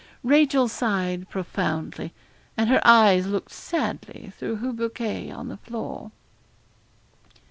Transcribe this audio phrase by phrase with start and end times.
[0.23, 2.11] Rachel sighed profoundly,
[2.57, 6.09] and her eyes looked sadly through her bouquet on the floor.